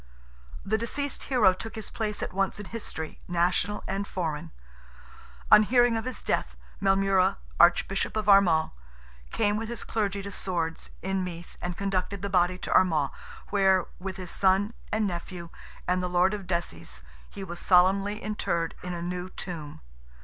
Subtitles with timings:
[0.65, 4.49] The deceased hero took his place at once in history, national and foreign.
[5.51, 8.71] On hearing of his death, Maelmurra, Archbishop of Armagh,
[9.29, 13.11] came with his clergy to Swords, in Meath, and conducted the body to Armagh,
[13.51, 15.51] where, with his son and nephew
[15.87, 19.81] and the Lord of Desies, he was solemnly interred "in a new tomb."